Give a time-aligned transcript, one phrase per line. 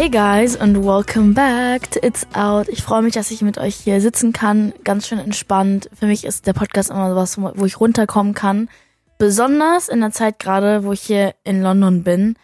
[0.00, 2.68] Hey guys and welcome back to It's Out.
[2.68, 5.90] Ich freue mich, dass ich mit euch hier sitzen kann, ganz schön entspannt.
[5.92, 8.70] Für mich ist der Podcast immer was, wo ich runterkommen kann.
[9.18, 12.36] Besonders in der Zeit gerade, wo ich hier in London bin.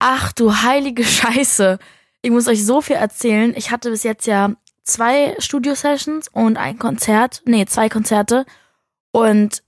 [0.00, 1.78] Ach du heilige Scheiße.
[2.20, 3.54] Ich muss euch so viel erzählen.
[3.56, 4.50] Ich hatte bis jetzt ja
[4.82, 7.40] zwei Studio-Sessions und ein Konzert.
[7.46, 8.44] Nee, zwei Konzerte.
[9.12, 9.62] Und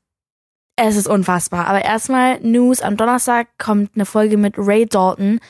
[0.77, 1.68] es ist unfassbar.
[1.68, 2.82] Aber erstmal News.
[2.82, 5.40] Am Donnerstag kommt eine Folge mit Ray Dalton.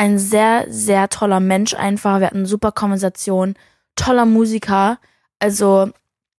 [0.00, 2.20] Ein sehr, sehr toller Mensch einfach.
[2.20, 3.52] Wir hatten super Konversation.
[3.96, 4.98] Toller Musiker.
[5.40, 5.90] Also,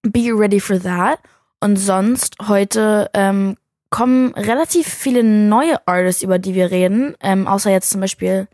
[0.02, 1.20] be ready for that.
[1.60, 3.58] Und sonst heute ähm,
[3.92, 7.16] kommen relativ viele neue Artists, über die wir reden.
[7.22, 8.48] Ähm, außer jetzt zum Beispiel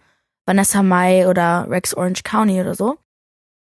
[0.46, 2.98] Vanessa Mai oder Rex Orange County oder so.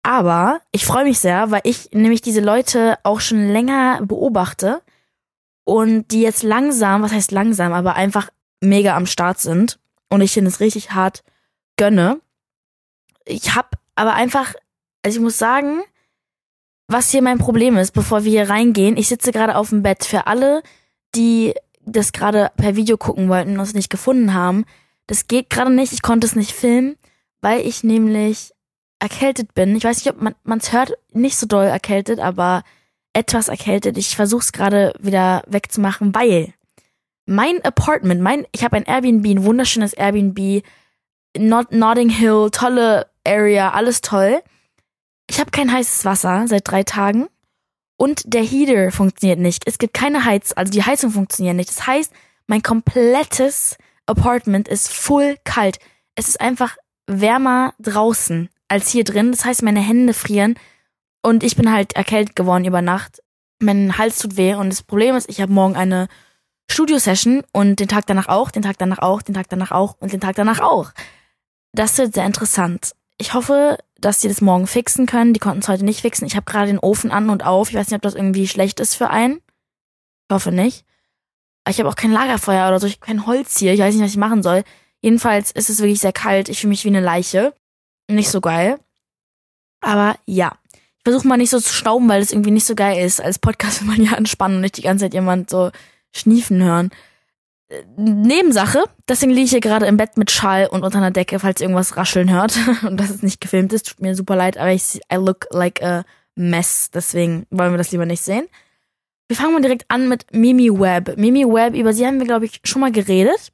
[0.04, 4.84] Aber ich freue mich sehr, weil ich nämlich diese Leute auch schon länger beobachte
[5.64, 8.30] und die jetzt langsam, was heißt langsam, aber einfach
[8.62, 9.80] mega am Start sind
[10.12, 11.24] und ich finde es richtig hart
[11.78, 12.20] gönne.
[13.26, 14.54] Ich habe aber einfach,
[15.04, 15.82] also ich muss sagen,
[16.88, 20.04] was hier mein Problem ist, bevor wir hier reingehen, ich sitze gerade auf dem Bett.
[20.04, 20.64] Für alle,
[21.16, 21.54] die
[21.86, 24.66] das gerade per Video gucken wollten und es nicht gefunden haben,
[25.08, 25.94] das geht gerade nicht.
[25.94, 26.98] Ich konnte es nicht filmen,
[27.40, 28.52] weil ich nämlich
[29.00, 29.76] erkältet bin.
[29.78, 32.64] Ich weiß nicht, ob man es hört, nicht so doll erkältet, aber
[33.14, 33.98] etwas erkältet.
[33.98, 36.54] Ich versuche es gerade wieder wegzumachen, weil
[37.26, 40.64] mein Apartment, mein, ich habe ein Airbnb, ein wunderschönes Airbnb,
[41.38, 44.42] Not Notting Hill, tolle Area, alles toll.
[45.30, 47.28] Ich habe kein heißes Wasser seit drei Tagen
[47.98, 49.64] und der Heater funktioniert nicht.
[49.66, 51.70] Es gibt keine Heiz, also die Heizung funktioniert nicht.
[51.70, 52.12] Das heißt,
[52.48, 55.80] mein komplettes Apartment ist full kalt.
[56.16, 56.76] Es ist einfach
[57.08, 59.32] wärmer draußen als hier drin.
[59.32, 60.56] Das heißt, meine Hände frieren
[61.22, 63.22] und ich bin halt erkältet geworden über Nacht.
[63.60, 66.08] Mein Hals tut weh und das Problem ist, ich habe morgen eine
[66.72, 70.14] Studio-Session und den Tag danach auch, den Tag danach auch, den Tag danach auch und
[70.14, 70.92] den Tag danach auch.
[71.74, 72.94] Das wird sehr interessant.
[73.18, 75.34] Ich hoffe, dass sie das morgen fixen können.
[75.34, 76.26] Die konnten es heute nicht fixen.
[76.26, 77.70] Ich habe gerade den Ofen an und auf.
[77.70, 79.36] Ich weiß nicht, ob das irgendwie schlecht ist für einen.
[80.28, 80.86] Ich hoffe nicht.
[81.70, 82.88] Ich habe auch kein Lagerfeuer oder so.
[82.88, 83.74] Ich habe kein Holz hier.
[83.74, 84.64] Ich weiß nicht, was ich machen soll.
[85.02, 86.50] Jedenfalls ist es wirklich sehr kalt.
[86.50, 87.54] Ich fühle mich wie eine Leiche.
[88.10, 88.80] Nicht so geil.
[89.82, 90.58] Aber ja.
[90.74, 93.22] Ich versuche mal nicht so zu stauben, weil das irgendwie nicht so geil ist.
[93.22, 95.72] Als Podcast will man ja entspannen und nicht die ganze Zeit jemand so
[96.12, 96.92] schniefen hören.
[97.96, 101.62] Nebensache, deswegen liege ich hier gerade im Bett mit Schall und unter einer Decke, falls
[101.62, 104.72] ihr irgendwas rascheln hört und das ist nicht gefilmt ist, tut mir super leid, aber
[104.72, 106.04] ich I look like a
[106.36, 108.48] mess, deswegen wollen wir das lieber nicht sehen.
[109.30, 111.16] Wir fangen mal direkt an mit Mimi Webb.
[111.18, 113.54] Mimi Webb, über sie haben wir glaube ich schon mal geredet.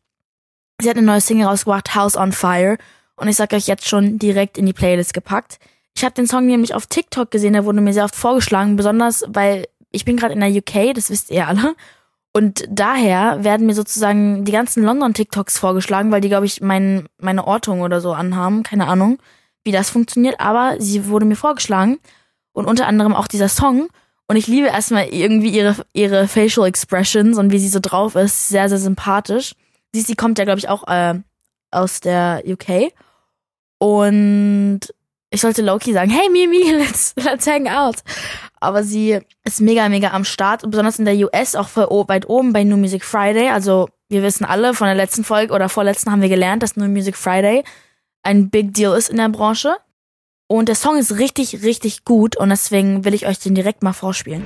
[0.81, 2.77] Sie hat eine neue Single rausgebracht, House on Fire
[3.17, 5.59] und ich sag euch jetzt schon direkt in die Playlist gepackt.
[5.95, 9.23] Ich habe den Song nämlich auf TikTok gesehen, der wurde mir sehr oft vorgeschlagen, besonders
[9.27, 11.75] weil ich bin gerade in der UK, das wisst ihr alle
[12.37, 17.47] und daher werden mir sozusagen die ganzen London-TikToks vorgeschlagen, weil die, glaube ich, mein, meine
[17.47, 18.61] Ortung oder so anhaben.
[18.61, 19.17] Keine Ahnung,
[19.63, 21.97] wie das funktioniert, aber sie wurde mir vorgeschlagen.
[22.51, 23.87] Und unter anderem auch dieser Song.
[24.27, 28.49] Und ich liebe erstmal irgendwie ihre, ihre Facial Expressions und wie sie so drauf ist.
[28.49, 29.53] Sehr, sehr sympathisch.
[29.91, 31.15] Sie, sie kommt ja, glaube ich, auch äh,
[31.71, 32.93] aus der UK.
[33.79, 34.81] Und
[35.29, 37.97] ich sollte Loki sagen, hey Mimi, let's, let's hang out.
[38.59, 42.53] Aber sie ist mega, mega am Start besonders in der US auch voll weit oben
[42.53, 43.49] bei New Music Friday.
[43.49, 46.87] Also wir wissen alle von der letzten Folge oder vorletzten haben wir gelernt, dass New
[46.87, 47.63] Music Friday
[48.23, 49.75] ein Big Deal ist in der Branche.
[50.47, 53.91] Und der Song ist richtig, richtig gut und deswegen will ich euch den direkt mal
[53.91, 54.45] vorspielen.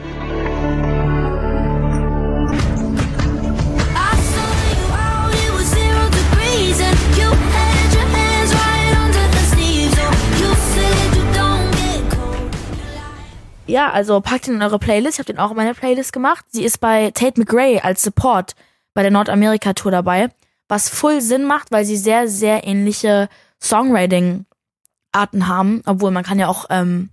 [13.72, 15.14] Ja, also packt ihn in eure Playlist.
[15.14, 16.44] Ich habe den auch in meine Playlist gemacht.
[16.50, 18.54] Sie ist bei Tate McRae als Support
[18.94, 20.28] bei der Nordamerika-Tour dabei,
[20.68, 23.30] was voll Sinn macht, weil sie sehr, sehr ähnliche
[23.64, 27.12] Songwriting-Arten haben, obwohl man kann ja auch ähm,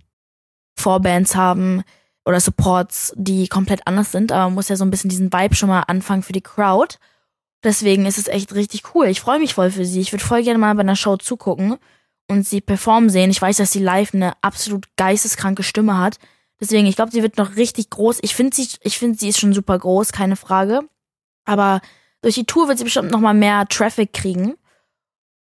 [0.77, 1.83] Vorbands haben
[2.25, 5.55] oder Supports, die komplett anders sind, aber man muss ja so ein bisschen diesen Vibe
[5.55, 6.97] schon mal anfangen für die Crowd.
[7.63, 9.07] Deswegen ist es echt richtig cool.
[9.07, 10.01] Ich freue mich voll für sie.
[10.01, 11.77] Ich würde voll gerne mal bei einer Show zugucken
[12.27, 13.31] und sie performen sehen.
[13.31, 16.19] Ich weiß, dass sie live eine absolut geisteskranke Stimme hat.
[16.61, 18.19] Deswegen, ich glaube, sie wird noch richtig groß.
[18.21, 20.81] Ich finde sie, ich finde sie ist schon super groß, keine Frage.
[21.45, 21.81] Aber
[22.21, 24.55] durch die Tour wird sie bestimmt noch mal mehr Traffic kriegen.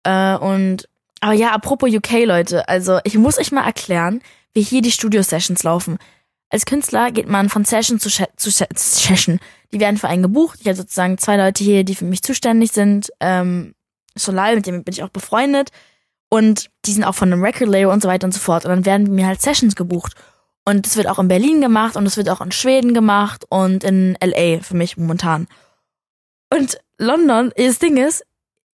[0.03, 0.89] Äh, und
[1.21, 4.21] aber ja, apropos UK, Leute, also ich muss euch mal erklären,
[4.53, 5.97] wie hier die Studio-Sessions laufen.
[6.49, 9.39] Als Künstler geht man von Session zu, zu Session.
[9.73, 10.59] Die werden für einen gebucht.
[10.61, 13.09] Ich habe sozusagen zwei Leute hier, die für mich zuständig sind.
[13.19, 13.73] Ähm,
[14.15, 15.71] Solal, mit dem bin ich auch befreundet.
[16.29, 18.65] Und die sind auch von einem Record-Label und so weiter und so fort.
[18.65, 20.13] Und dann werden mir halt Sessions gebucht.
[20.65, 23.83] Und es wird auch in Berlin gemacht und es wird auch in Schweden gemacht und
[23.83, 25.47] in LA für mich momentan.
[26.51, 28.25] Und London, das Ding ist,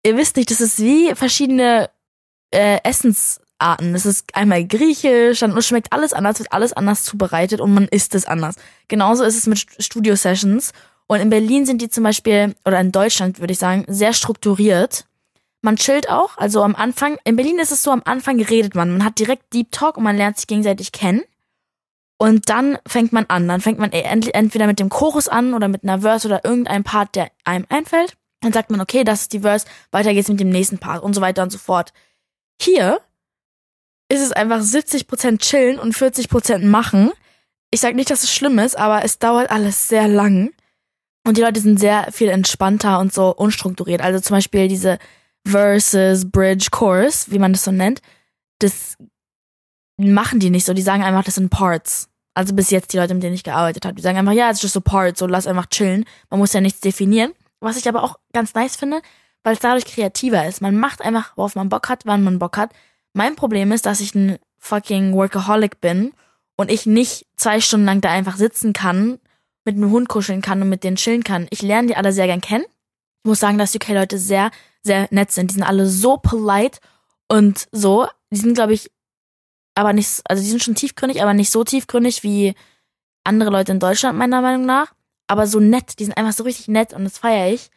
[0.06, 1.90] ihr wisst nicht, das ist wie verschiedene
[2.52, 3.94] äh, Essensarten.
[3.94, 7.88] Es ist einmal griechisch, dann es schmeckt alles anders, wird alles anders zubereitet und man
[7.90, 8.56] isst es anders.
[8.88, 10.72] Genauso ist es mit Studio-Sessions.
[11.08, 15.06] Und in Berlin sind die zum Beispiel, oder in Deutschland würde ich sagen, sehr strukturiert.
[15.62, 18.92] Man chillt auch, also am Anfang, in Berlin ist es so, am Anfang redet man.
[18.92, 21.22] Man hat direkt Deep Talk und man lernt sich gegenseitig kennen.
[22.22, 23.48] Und dann fängt man an.
[23.48, 26.84] Dann fängt man e-, entweder mit dem Chorus an oder mit einer Verse oder irgendeinem
[26.84, 28.16] Part, der einem einfällt.
[28.42, 31.16] Dann sagt man, okay, das ist die Verse, weiter geht's mit dem nächsten Part und
[31.16, 31.94] so weiter und so fort.
[32.62, 33.02] Hier
[34.08, 37.12] ist es einfach 70% chillen und 40% machen.
[37.72, 40.54] Ich sag nicht, dass es schlimm ist, aber es dauert alles sehr lang.
[41.26, 44.02] Und die Leute sind sehr viel entspannter und so unstrukturiert.
[44.02, 45.00] Also zum Beispiel diese
[45.44, 48.00] Verses, Bridge, Chorus, wie man das so nennt,
[48.60, 48.96] das
[49.98, 50.76] machen die nicht so.
[50.76, 52.11] Die sagen einfach, das sind Parts.
[52.34, 54.64] Also bis jetzt die Leute, mit denen ich gearbeitet habe, die sagen einfach, ja, es
[54.64, 56.06] ist just Parts, so lass einfach chillen.
[56.30, 57.34] Man muss ja nichts definieren.
[57.60, 59.02] Was ich aber auch ganz nice finde,
[59.44, 60.62] weil es dadurch kreativer ist.
[60.62, 62.72] Man macht einfach, worauf man Bock hat, wann man Bock hat.
[63.14, 66.14] Mein Problem ist, dass ich ein fucking Workaholic bin
[66.56, 69.20] und ich nicht zwei Stunden lang da einfach sitzen kann,
[69.66, 71.48] mit einem Hund kuscheln kann und mit denen chillen kann.
[71.50, 72.66] Ich lerne die alle sehr gern kennen.
[73.24, 74.50] Ich muss sagen, dass UK-Leute sehr,
[74.84, 75.52] sehr nett sind.
[75.52, 76.80] Die sind alle so polite
[77.28, 78.08] und so.
[78.32, 78.90] Die sind, glaube ich,
[79.82, 82.54] aber nicht, also die sind schon tiefgründig, aber nicht so tiefgründig wie
[83.24, 84.94] andere Leute in Deutschland, meiner Meinung nach.
[85.26, 87.72] Aber so nett, die sind einfach so richtig nett und das feiere ich.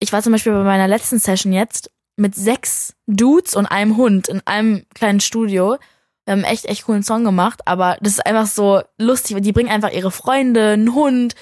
[0.00, 4.28] Ich war zum Beispiel bei meiner letzten Session jetzt mit sechs Dudes und einem Hund
[4.28, 5.76] in einem kleinen Studio.
[6.24, 9.52] Wir haben echt, echt coolen Song gemacht, aber das ist einfach so lustig, weil die
[9.52, 11.34] bringen einfach ihre Freunde, einen Hund.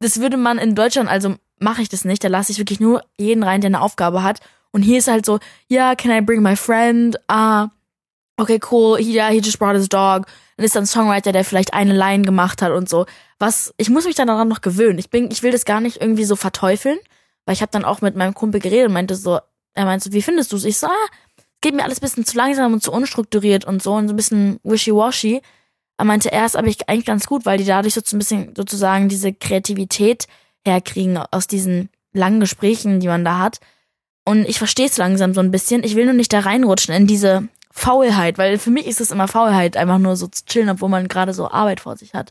[0.00, 3.04] Das würde man in Deutschland, also mache ich das nicht, da lasse ich wirklich nur
[3.16, 4.40] jeden rein, der eine Aufgabe hat.
[4.72, 7.16] Und hier ist halt so, ja, yeah, can I bring my friend?
[7.28, 7.68] Ah,
[8.36, 10.26] okay, cool, yeah, he just brought his dog.
[10.56, 13.06] Dann ist dann Songwriter, der vielleicht eine Line gemacht hat und so.
[13.38, 14.98] Was, ich muss mich dann daran noch gewöhnen.
[14.98, 16.98] Ich bin, ich will das gar nicht irgendwie so verteufeln,
[17.44, 19.38] weil ich habe dann auch mit meinem Kumpel geredet und meinte so,
[19.74, 20.64] er meinte so, wie findest du es?
[20.64, 21.06] Ich so, ah,
[21.60, 24.60] geht mir alles bisschen zu langsam und zu unstrukturiert und so und so ein bisschen
[24.62, 25.42] wishy-washy.
[25.96, 29.08] Er meinte erst, aber ich eigentlich ganz gut, weil die dadurch so ein bisschen sozusagen
[29.08, 30.26] diese Kreativität
[30.64, 33.60] herkriegen aus diesen langen Gesprächen, die man da hat.
[34.24, 35.84] Und ich verstehe es langsam so ein bisschen.
[35.84, 39.26] Ich will nur nicht da reinrutschen in diese Faulheit, weil für mich ist es immer
[39.26, 42.30] Faulheit, einfach nur so zu chillen, obwohl man gerade so Arbeit vor sich hat.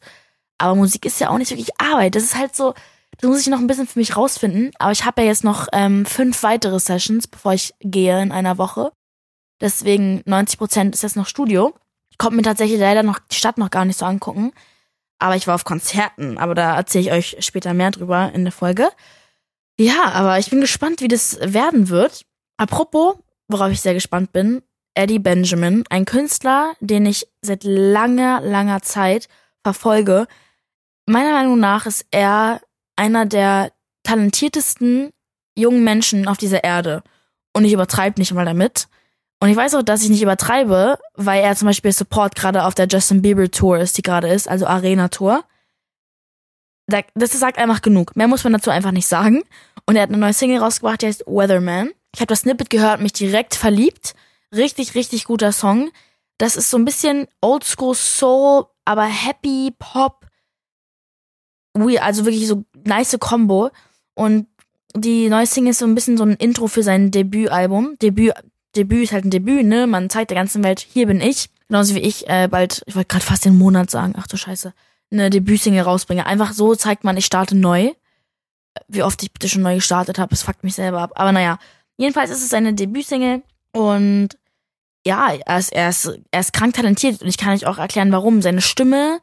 [0.58, 2.16] Aber Musik ist ja auch nicht wirklich Arbeit.
[2.16, 2.74] Das ist halt so,
[3.18, 4.72] das muss ich noch ein bisschen für mich rausfinden.
[4.80, 8.58] Aber ich habe ja jetzt noch ähm, fünf weitere Sessions, bevor ich gehe in einer
[8.58, 8.94] Woche.
[9.60, 11.74] Deswegen 90 Prozent ist jetzt noch Studio.
[12.10, 14.54] Ich konnte mir tatsächlich leider noch die Stadt noch gar nicht so angucken.
[15.20, 16.38] Aber ich war auf Konzerten.
[16.38, 18.90] Aber da erzähle ich euch später mehr drüber in der Folge.
[19.78, 22.26] Ja, aber ich bin gespannt, wie das werden wird.
[22.56, 23.16] Apropos,
[23.50, 24.64] worauf ich sehr gespannt bin,
[24.96, 29.28] Eddie Benjamin, ein Künstler, den ich seit langer, langer Zeit
[29.64, 30.28] verfolge.
[31.06, 32.62] Meiner Meinung nach ist er
[32.96, 33.72] einer der
[34.04, 35.12] talentiertesten
[35.58, 37.04] jungen Menschen auf dieser Erde.
[37.54, 38.88] Und ich übertreibe nicht mal damit.
[39.40, 42.76] Und ich weiß auch, dass ich nicht übertreibe, weil er zum Beispiel Support gerade auf
[42.76, 45.44] der Justin Bieber Tour ist, die gerade ist, also Arena Tour.
[46.88, 48.16] Das sagt einfach genug.
[48.16, 49.44] Mehr muss man dazu einfach nicht sagen.
[49.86, 51.92] Und er hat eine neue Single rausgebracht, die heißt Weatherman.
[52.14, 54.14] Ich habe das Snippet gehört, mich direkt verliebt.
[54.54, 55.92] Richtig, richtig guter Song.
[56.38, 60.28] Das ist so ein bisschen Oldschool Soul, aber Happy Pop.
[62.00, 63.72] Also wirklich so nice Combo.
[64.14, 64.48] Und
[64.96, 67.98] die neue Single ist so ein bisschen so ein Intro für sein Debütalbum.
[68.00, 68.34] Debüt,
[68.76, 69.88] Debüt ist halt ein Debüt, ne?
[69.88, 71.50] Man zeigt der ganzen Welt, hier bin ich.
[71.68, 74.74] Genauso wie ich äh, bald, ich wollte gerade fast den Monat sagen, ach du Scheiße,
[75.12, 76.26] eine Debütsingle rausbringe.
[76.26, 77.92] Einfach so zeigt man, ich starte neu.
[78.88, 81.12] Wie oft ich bitte schon neu gestartet habe, das fuckt mich selber ab.
[81.16, 81.58] Aber naja,
[81.98, 83.42] jedenfalls ist es eine Debütsingle
[83.72, 84.30] und
[85.06, 88.12] ja, er ist, er ist, er ist krank talentiert und ich kann euch auch erklären,
[88.12, 88.42] warum.
[88.42, 89.20] Seine Stimme,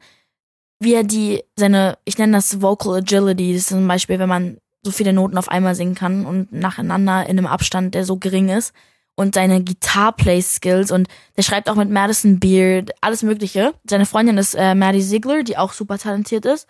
[0.79, 4.57] wie er die, seine, ich nenne das Vocal Agility, das ist zum Beispiel, wenn man
[4.83, 8.49] so viele Noten auf einmal singen kann und nacheinander in einem Abstand, der so gering
[8.49, 8.73] ist.
[9.15, 11.07] Und seine Guitar-Play-Skills und
[11.37, 13.73] der schreibt auch mit Madison Beard, alles mögliche.
[13.87, 16.67] Seine Freundin ist äh, Maddie Ziegler, die auch super talentiert ist.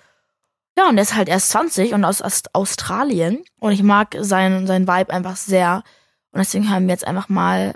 [0.78, 3.44] Ja, und der ist halt erst 20 und aus, aus Australien.
[3.60, 5.84] Und ich mag seinen, seinen Vibe einfach sehr.
[6.32, 7.76] Und deswegen hören wir jetzt einfach mal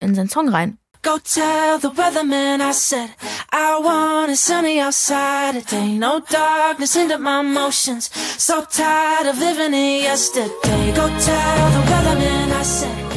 [0.00, 0.78] in seinen Song rein.
[1.02, 3.08] Go tell the weatherman I said
[3.50, 9.72] I want it sunny outside today No darkness into my emotions So tired of living
[9.72, 13.10] in yesterday Go tell the weatherman I said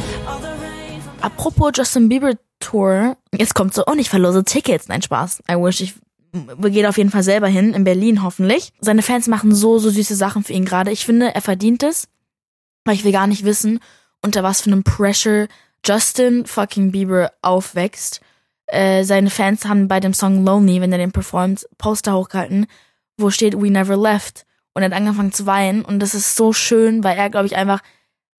[1.20, 4.88] Apropos Justin Bieber Tour Jetzt kommt so, und ich verlose Tickets.
[4.88, 5.42] Nein, Spaß.
[5.50, 5.94] I wish ich
[6.32, 8.72] geht auf jeden Fall selber hin, in Berlin hoffentlich.
[8.80, 10.90] Seine Fans machen so, so süße Sachen für ihn gerade.
[10.90, 12.08] Ich finde, er verdient es.
[12.84, 13.80] Weil ich will gar nicht wissen,
[14.20, 15.48] unter was für einem Pressure
[15.84, 18.20] Justin fucking Bieber aufwächst.
[18.66, 22.66] Äh, seine Fans haben bei dem Song Lonely, wenn er den performt, Poster hochgehalten,
[23.18, 24.46] wo steht We Never Left.
[24.72, 25.84] Und er hat angefangen zu weinen.
[25.84, 27.80] Und das ist so schön, weil er, glaube ich, einfach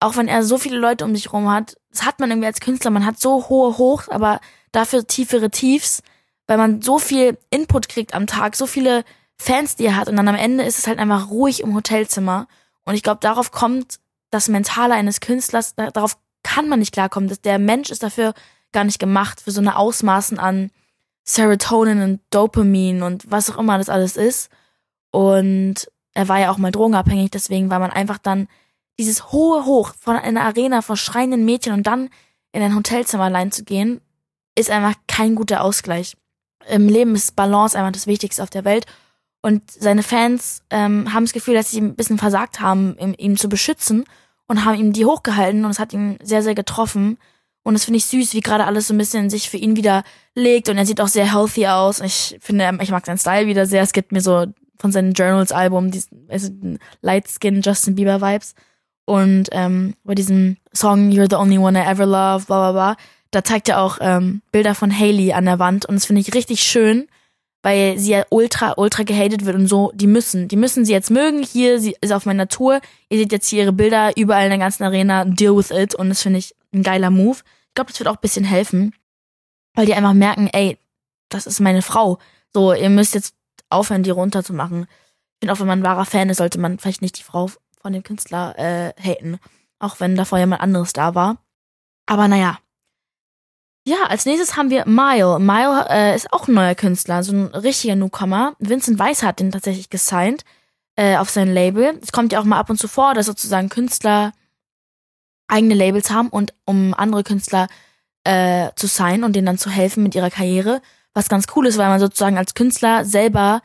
[0.04, 2.60] auch wenn er so viele Leute um sich rum hat, das hat man irgendwie als
[2.60, 6.02] Künstler, man hat so hohe Hochs, aber dafür tiefere Tiefs,
[6.46, 9.04] weil man so viel Input kriegt am Tag, so viele
[9.38, 12.48] Fans, die er hat und dann am Ende ist es halt einfach ruhig im Hotelzimmer
[12.84, 13.98] und ich glaube, darauf kommt
[14.30, 18.34] das Mentale eines Künstlers, darauf kann man nicht klarkommen, dass der Mensch ist dafür
[18.70, 20.70] gar nicht gemacht, für so eine Ausmaßen an
[21.24, 24.50] Serotonin und Dopamin und was auch immer das alles ist
[25.10, 28.48] und er war ja auch mal drogenabhängig, deswegen war man einfach dann
[28.98, 32.08] dieses hohe Hoch von einer Arena vor schreienden Mädchen und dann
[32.52, 34.00] in ein Hotelzimmer allein zu gehen,
[34.56, 36.16] ist einfach kein guter Ausgleich.
[36.68, 38.86] Im Leben ist Balance einfach das Wichtigste auf der Welt.
[39.42, 43.48] Und seine Fans ähm, haben das Gefühl, dass sie ein bisschen versagt haben, ihn zu
[43.48, 44.04] beschützen
[44.46, 47.18] und haben ihm die hochgehalten und es hat ihn sehr, sehr getroffen.
[47.62, 50.04] Und das finde ich süß, wie gerade alles so ein bisschen sich für ihn wieder
[50.34, 52.00] legt und er sieht auch sehr healthy aus.
[52.00, 53.82] Ich finde, ich mag seinen Style wieder sehr.
[53.82, 54.46] Es gibt mir so
[54.78, 58.54] von seinem Journals-Album, diesen Light Skin Justin Bieber Vibes.
[59.06, 62.96] Und ähm, bei diesem Song You're the Only One I Ever Love, bla bla bla,
[63.30, 66.34] da zeigt er auch ähm, Bilder von Haley an der Wand und das finde ich
[66.34, 67.08] richtig schön,
[67.64, 71.10] weil sie ja ultra, ultra gehatet wird und so, die müssen, die müssen sie jetzt
[71.10, 71.42] mögen.
[71.42, 72.78] Hier, sie ist auf meiner Tour.
[73.08, 76.10] Ihr seht jetzt hier ihre Bilder überall in der ganzen Arena, deal with it und
[76.10, 77.38] das finde ich ein geiler Move.
[77.38, 78.94] Ich glaube, das wird auch ein bisschen helfen,
[79.72, 80.76] weil die einfach merken, ey,
[81.30, 82.18] das ist meine Frau.
[82.52, 83.34] So, ihr müsst jetzt
[83.70, 84.82] aufhören, die runterzumachen.
[84.82, 87.50] Ich finde auch, wenn man ein wahrer Fan ist, sollte man vielleicht nicht die Frau
[87.80, 89.38] von dem Künstler äh, haten.
[89.78, 91.38] Auch wenn davor jemand anderes da war.
[92.04, 92.58] Aber naja.
[93.86, 95.38] Ja, als nächstes haben wir Mile.
[95.38, 98.54] Mile äh, ist auch ein neuer Künstler, so ein richtiger Newcomer.
[98.58, 100.44] Vincent Weiss hat den tatsächlich gesigned
[100.96, 101.98] äh, auf sein Label.
[102.02, 104.32] Es kommt ja auch mal ab und zu vor, dass sozusagen Künstler
[105.48, 107.68] eigene Labels haben und um andere Künstler
[108.24, 110.80] äh, zu signen und denen dann zu helfen mit ihrer Karriere.
[111.12, 113.60] Was ganz cool ist, weil man sozusagen als Künstler selber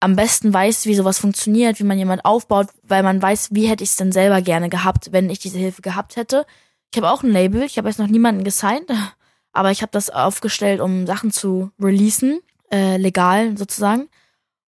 [0.00, 3.82] am besten weiß, wie sowas funktioniert, wie man jemand aufbaut, weil man weiß, wie hätte
[3.82, 6.46] ich es denn selber gerne gehabt, wenn ich diese Hilfe gehabt hätte.
[6.92, 8.88] Ich habe auch ein Label, ich habe jetzt noch niemanden gesigned,
[9.52, 12.40] aber ich habe das aufgestellt, um Sachen zu releasen,
[12.70, 14.08] äh, legal sozusagen.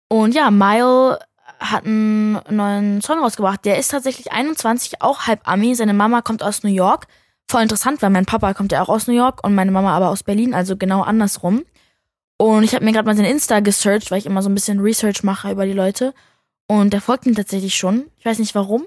[0.07, 1.19] Und ja, Mile
[1.59, 3.65] hat einen neuen Song rausgebracht.
[3.65, 5.75] Der ist tatsächlich 21, auch halb Ami.
[5.75, 7.07] Seine Mama kommt aus New York.
[7.49, 10.09] Voll interessant, weil mein Papa kommt ja auch aus New York und meine Mama aber
[10.09, 11.65] aus Berlin, also genau andersrum.
[12.37, 14.79] Und ich habe mir gerade mal sein Insta gesearched, weil ich immer so ein bisschen
[14.79, 16.13] Research mache über die Leute.
[16.67, 18.09] Und der folgt ihm tatsächlich schon.
[18.17, 18.85] Ich weiß nicht warum.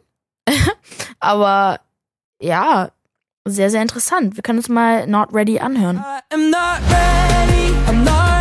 [1.20, 1.80] Aber
[2.40, 2.92] ja,
[3.44, 4.36] sehr, sehr interessant.
[4.36, 5.98] Wir können uns mal Not Ready anhören.
[6.30, 8.32] I'm not ready, I'm not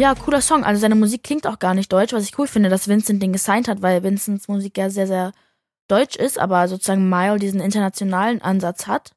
[0.00, 0.64] Ja, cooler Song.
[0.64, 3.34] Also seine Musik klingt auch gar nicht deutsch, was ich cool finde, dass Vincent den
[3.34, 5.32] gesigned hat, weil Vincents Musik ja sehr, sehr
[5.88, 9.12] deutsch ist, aber sozusagen Mile diesen internationalen Ansatz hat.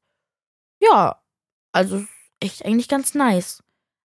[0.81, 1.21] Ja,
[1.71, 2.03] also
[2.41, 3.62] echt eigentlich ganz nice.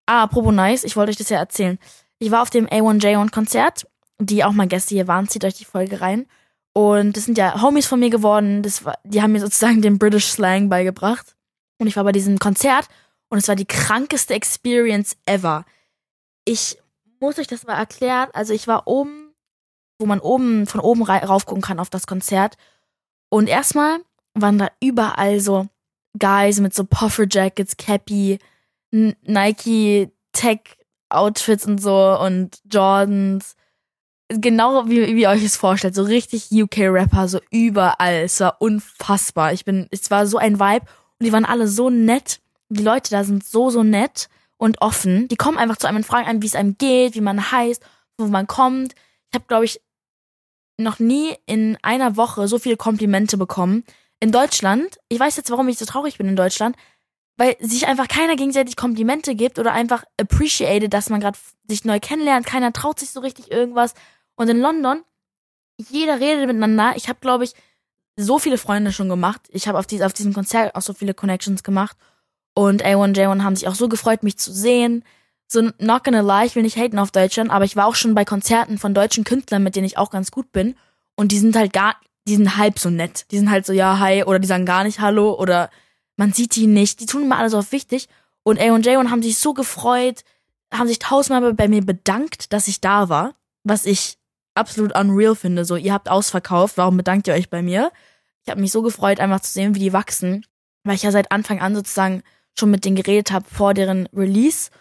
[0.07, 1.77] Ah, apropos nice, ich wollte euch das ja erzählen.
[2.17, 3.87] Ich war auf dem A1J1-Konzert,
[4.19, 6.25] die auch mal Gäste hier waren, zieht euch die Folge rein.
[6.73, 9.99] Und das sind ja Homies von mir geworden, das war, die haben mir sozusagen den
[9.99, 11.35] British Slang beigebracht.
[11.79, 12.87] Und ich war bei diesem Konzert
[13.29, 15.65] und es war die krankeste Experience ever
[16.47, 16.77] ich
[17.19, 18.29] muss euch das mal erklären.
[18.33, 19.33] Also ich war oben,
[19.99, 22.57] wo man oben von oben rauf gucken kann auf das Konzert.
[23.29, 23.99] Und erstmal
[24.33, 25.67] waren da überall so
[26.17, 28.39] Guys mit so Puffer Jackets, Cappy,
[28.91, 30.59] Nike Tech
[31.09, 33.55] Outfits und so und Jordans.
[34.29, 38.23] Genau wie, wie ihr euch es vorstellt, so richtig UK-Rapper, so überall.
[38.25, 39.53] Es war unfassbar.
[39.53, 40.85] Ich bin, es war so ein Vibe
[41.19, 42.41] und die waren alle so nett.
[42.69, 44.27] Die Leute da sind so, so nett
[44.57, 45.29] und offen.
[45.29, 47.81] Die kommen einfach zu einem und fragen einem, wie es einem geht, wie man heißt,
[48.17, 48.95] wo man kommt.
[49.29, 49.81] Ich habe, glaube ich,
[50.77, 53.83] noch nie in einer Woche so viele Komplimente bekommen.
[54.19, 56.75] In Deutschland, ich weiß jetzt, warum ich so traurig bin in Deutschland,
[57.37, 61.37] weil sich einfach keiner gegenseitig Komplimente gibt oder einfach appreciated, dass man gerade
[61.69, 62.47] sich neu kennenlernt.
[62.47, 63.93] Keiner traut sich so richtig irgendwas.
[64.35, 65.03] Und in London,
[65.77, 66.93] jeder redet miteinander.
[66.95, 67.53] Ich habe, glaube ich,
[68.15, 69.41] so viele Freunde schon gemacht.
[69.51, 71.95] Ich habe auf, dies, auf diesem Konzert auch so viele Connections gemacht.
[72.55, 75.03] Und A1J1 haben sich auch so gefreut, mich zu sehen.
[75.47, 78.15] So, not gonna lie, ich will nicht haten auf Deutschland, aber ich war auch schon
[78.15, 80.75] bei Konzerten von deutschen Künstlern, mit denen ich auch ganz gut bin.
[81.15, 81.95] Und die sind halt gar,
[82.27, 83.27] die sind halb so nett.
[83.31, 85.69] Die sind halt so, ja, hi, oder die sagen gar nicht Hallo, oder
[86.17, 86.99] man sieht die nicht.
[86.99, 88.09] Die tun immer alles auf wichtig.
[88.43, 90.23] Und A1J1 haben sich so gefreut,
[90.73, 93.35] haben sich tausendmal bei mir bedankt, dass ich da war.
[93.63, 94.17] Was ich
[94.55, 95.63] absolut unreal finde.
[95.63, 97.91] So, ihr habt ausverkauft, warum bedankt ihr euch bei mir?
[98.43, 100.45] Ich habe mich so gefreut, einfach zu sehen, wie die wachsen.
[100.83, 102.23] Weil ich ja seit Anfang an sozusagen
[102.57, 104.71] schon mit denen geredet habe vor deren Release.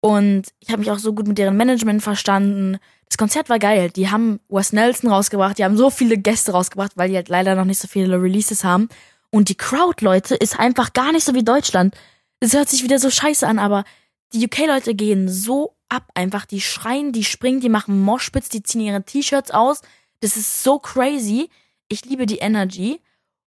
[0.00, 2.78] Und ich habe mich auch so gut mit deren Management verstanden.
[3.08, 3.90] Das Konzert war geil.
[3.90, 7.54] Die haben Wes Nelson rausgebracht, die haben so viele Gäste rausgebracht, weil die halt leider
[7.54, 8.88] noch nicht so viele Releases haben.
[9.30, 11.94] Und die Crowd, Leute, ist einfach gar nicht so wie Deutschland.
[12.40, 13.84] Es hört sich wieder so scheiße an, aber
[14.32, 16.44] Die UK-Leute gehen so ab einfach.
[16.44, 19.80] Die schreien, die springen, die machen Moshpits, die ziehen ihre T-Shirts aus.
[20.20, 21.48] Das ist so crazy.
[21.88, 23.00] Ich liebe die Energy.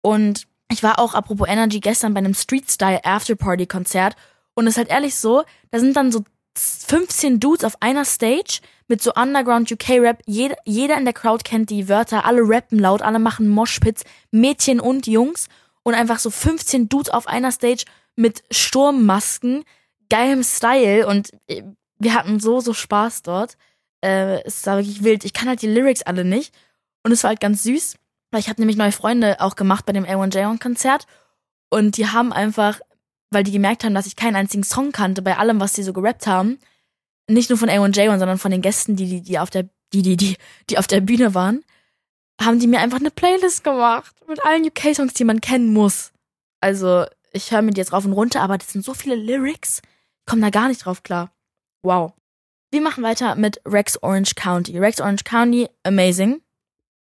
[0.03, 4.15] Und ich war auch, apropos Energy, gestern bei einem Street Style After Party Konzert.
[4.55, 6.23] Und es ist halt ehrlich so, da sind dann so
[6.57, 10.23] 15 Dudes auf einer Stage mit so Underground UK Rap.
[10.27, 14.81] Jeder, jeder in der Crowd kennt die Wörter, alle rappen laut, alle machen Moshpits, Mädchen
[14.81, 15.49] und Jungs.
[15.83, 19.65] Und einfach so 15 Dudes auf einer Stage mit Sturmmasken,
[20.11, 21.07] geilem Style.
[21.07, 21.63] Und äh,
[21.99, 23.57] wir hatten so, so Spaß dort.
[24.03, 25.25] Äh, es war wirklich wild.
[25.25, 26.55] Ich kann halt die Lyrics alle nicht.
[27.03, 27.95] Und es war halt ganz süß.
[28.31, 31.07] Weil ich habe nämlich neue Freunde auch gemacht bei dem A1J-Konzert.
[31.71, 32.81] Und die haben einfach,
[33.31, 35.93] weil die gemerkt haben, dass ich keinen einzigen Song kannte bei allem, was die so
[35.93, 36.59] gerappt haben,
[37.29, 40.17] nicht nur von A1J, sondern von den Gästen, die, die, die auf der, die, die,
[40.17, 40.37] die,
[40.69, 41.65] die auf der Bühne waren,
[42.41, 46.13] haben die mir einfach eine Playlist gemacht mit allen UK-Songs, die man kennen muss.
[46.61, 49.83] Also, ich höre mir die jetzt rauf und runter, aber das sind so viele Lyrics,
[50.21, 51.31] ich komme da gar nicht drauf klar.
[51.83, 52.13] Wow.
[52.73, 54.79] Wir machen weiter mit Rex Orange County.
[54.79, 56.41] Rex Orange County, amazing.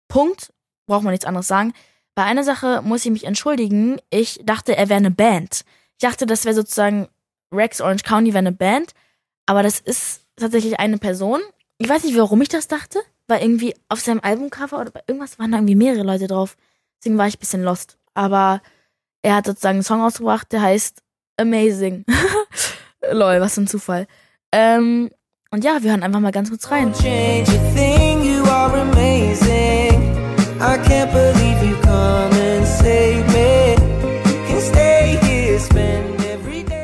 [0.07, 0.53] Punkt
[0.85, 1.73] braucht man nichts anderes sagen.
[2.15, 3.99] Bei einer Sache muss ich mich entschuldigen.
[4.09, 5.63] Ich dachte, er wäre eine Band.
[6.03, 7.07] Dachte, das wäre sozusagen
[7.53, 8.93] Rex Orange County wäre eine Band,
[9.45, 11.41] aber das ist tatsächlich eine Person.
[11.77, 15.39] Ich weiß nicht, warum ich das dachte, weil irgendwie auf seinem Albumcover oder bei irgendwas
[15.39, 16.57] waren da irgendwie mehrere Leute drauf.
[16.99, 17.97] Deswegen war ich ein bisschen lost.
[18.13, 18.61] Aber
[19.21, 21.01] er hat sozusagen einen Song ausgebracht, der heißt
[21.37, 22.05] Amazing.
[23.11, 24.07] Lol, was für ein Zufall.
[24.51, 25.09] Ähm,
[25.51, 26.93] und ja, wir hören einfach mal ganz kurz rein.
[30.63, 33.12] I can't believe you come and save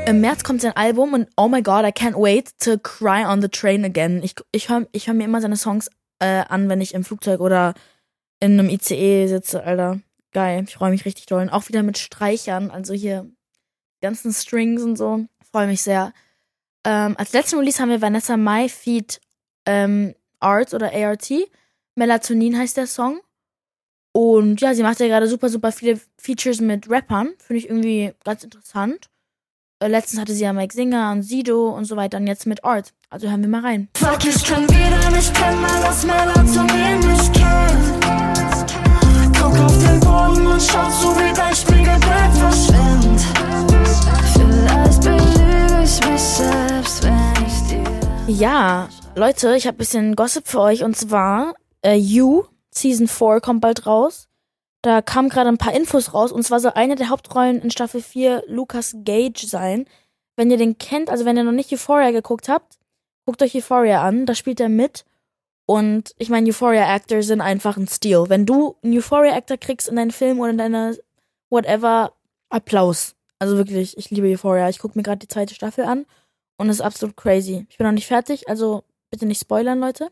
[0.09, 3.43] Im März kommt sein Album und oh my god, I can't wait to cry on
[3.43, 4.23] the train again.
[4.23, 5.87] Ich, ich höre ich hör mir immer seine Songs
[6.17, 7.75] äh, an, wenn ich im Flugzeug oder
[8.39, 9.99] in einem ICE sitze, Alter.
[10.31, 11.43] Geil, ich freue mich richtig doll.
[11.43, 13.29] Und auch wieder mit Streichern, also hier
[14.01, 15.27] ganzen Strings und so.
[15.51, 16.11] Freue mich sehr.
[16.85, 19.21] Ähm, als letzten Release haben wir Vanessa Mai Feed
[19.67, 21.31] ähm, Art oder ART.
[21.93, 23.19] Melatonin heißt der Song.
[24.11, 27.35] Und ja, sie macht ja gerade super, super viele Features mit Rappern.
[27.37, 29.08] Finde ich irgendwie ganz interessant.
[29.81, 32.65] Äh, letztens hatte sie ja Mike Singer und Sido und so weiter und jetzt mit
[32.65, 32.93] Art.
[33.09, 33.87] Also hören wir mal rein.
[33.95, 38.05] Fuck, ich kann wieder nicht pennen, weil das Melatonin mich kennt.
[39.39, 43.21] Guck auf den Boden und schau so, wie dein Spiegelbild verschwindet.
[44.33, 48.33] Vielleicht belüge ich mich selbst, wenn ich dir...
[48.33, 53.39] Ja, Leute, ich habe ein bisschen Gossip für euch und zwar äh, You Season 4
[53.39, 54.28] kommt bald raus.
[54.81, 58.01] Da kamen gerade ein paar Infos raus und zwar soll eine der Hauptrollen in Staffel
[58.01, 59.85] 4 Lucas Gage sein.
[60.37, 62.77] Wenn ihr den kennt, also wenn ihr noch nicht Euphoria geguckt habt,
[63.25, 65.05] guckt euch Euphoria an, da spielt er mit.
[65.65, 68.25] Und ich meine, Euphoria-Actor sind einfach ein Stil.
[68.27, 70.95] Wenn du einen Euphoria-Actor kriegst in deinen Film oder in deiner
[71.49, 72.13] whatever,
[72.49, 73.15] Applaus.
[73.37, 74.69] Also wirklich, ich liebe Euphoria.
[74.69, 76.05] Ich gucke mir gerade die zweite Staffel an
[76.57, 77.65] und es ist absolut crazy.
[77.69, 80.09] Ich bin noch nicht fertig, also bitte nicht spoilern, Leute.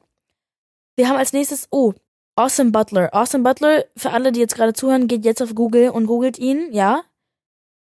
[0.95, 1.93] Wir haben als nächstes, oh,
[2.37, 3.09] Austin Butler.
[3.13, 6.71] Austin Butler, für alle, die jetzt gerade zuhören, geht jetzt auf Google und googelt ihn,
[6.71, 7.01] ja.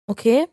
[0.08, 0.48] Okay.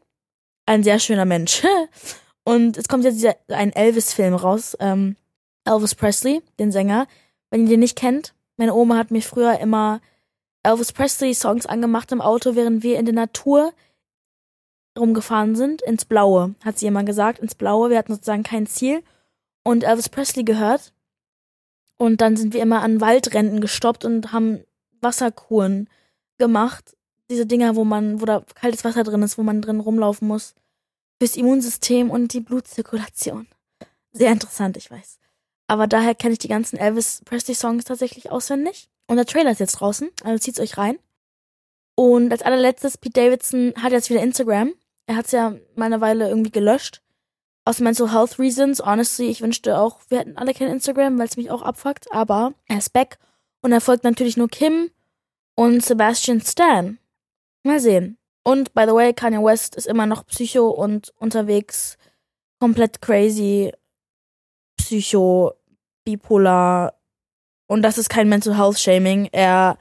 [0.67, 1.63] Ein sehr schöner Mensch.
[2.45, 4.77] und es kommt jetzt dieser, ein Elvis-Film raus.
[4.81, 5.17] Ähm,
[5.65, 7.07] Elvis Presley, den Sänger.
[7.51, 10.01] Wenn ihr den nicht kennt, meine Oma hat mir früher immer
[10.65, 13.73] Elvis Presley Songs angemacht im Auto, während wir in der Natur
[14.99, 17.91] rumgefahren sind, ins Blaue, hat sie immer gesagt, ins Blaue.
[17.91, 19.05] Wir hatten sozusagen kein Ziel
[19.63, 20.94] und Elvis Presley gehört
[21.97, 24.65] und dann sind wir immer an Waldränden gestoppt und haben
[25.01, 25.89] Wasserkuren
[26.39, 26.97] gemacht.
[27.31, 30.55] Diese Dinger, wo man, wo da kaltes Wasser drin ist, wo man drin rumlaufen muss.
[31.19, 33.47] Fürs Immunsystem und die Blutzirkulation.
[34.13, 35.19] Sehr interessant, ich weiß.
[35.67, 38.89] Aber daher kenne ich die ganzen Elvis Presley Songs tatsächlich auswendig.
[39.07, 40.99] Und der Trailer ist jetzt draußen, also zieht's euch rein.
[41.95, 44.75] Und als allerletztes, Pete Davidson hat jetzt wieder Instagram.
[45.07, 47.04] Er hat's ja mal eine Weile irgendwie gelöscht
[47.65, 51.37] aus Mental Health Reasons, honestly, ich wünschte auch, wir hätten alle kein Instagram, weil es
[51.37, 53.19] mich auch abfuckt, aber er ist back
[53.63, 54.91] und er folgt natürlich nur Kim
[55.55, 56.99] und Sebastian Stan.
[57.63, 58.19] Mal sehen.
[58.43, 61.97] Und by the way, Kanye West ist immer noch Psycho und unterwegs
[62.61, 63.73] komplett crazy,
[64.77, 65.55] Psycho,
[66.05, 66.95] bipolar
[67.67, 69.29] und das ist kein Mental Health Shaming.
[69.33, 69.79] Er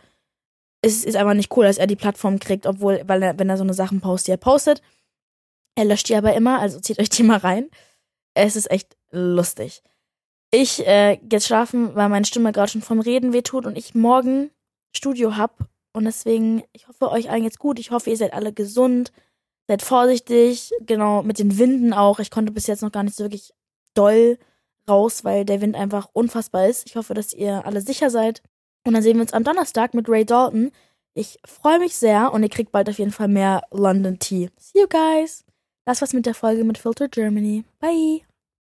[0.82, 3.58] ist, ist einfach nicht cool, dass er die Plattform kriegt, obwohl, weil er, wenn er
[3.58, 4.82] so eine Sachen postet, die er postet,
[5.76, 7.70] er löscht die aber immer, also zieht euch die mal rein.
[8.34, 9.84] Es ist echt lustig.
[10.52, 14.52] Ich äh, jetzt schlafen, weil meine Stimme gerade schon vom Reden wehtut und ich morgen
[14.96, 15.68] Studio hab.
[15.94, 17.80] Und deswegen, ich hoffe, euch allen geht's gut.
[17.80, 19.12] Ich hoffe, ihr seid alle gesund.
[19.68, 20.72] Seid vorsichtig.
[20.82, 22.20] Genau, mit den Winden auch.
[22.20, 23.54] Ich konnte bis jetzt noch gar nicht so wirklich
[23.96, 24.38] doll
[24.88, 26.88] raus, weil der Wind einfach unfassbar ist.
[26.88, 28.42] Ich hoffe, dass ihr alle sicher seid.
[28.86, 30.72] Und dann sehen wir uns am Donnerstag mit Ray Dalton.
[31.16, 34.50] Ich freue mich sehr und ihr kriegt bald auf jeden Fall mehr London Tea.
[34.58, 35.43] See you guys!
[35.86, 37.66] Das war's mit der Folge mit Filter Germany.
[37.80, 38.22] Bye!